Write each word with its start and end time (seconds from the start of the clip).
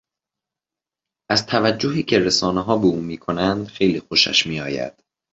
از 1.31 1.45
توجهی 1.45 2.03
که 2.03 2.19
رسانهها 2.19 2.77
به 2.77 2.85
او 2.85 3.01
میکنند 3.01 3.67
خیلی 3.67 3.99
خوشش 3.99 4.47
میآید. 4.47 4.93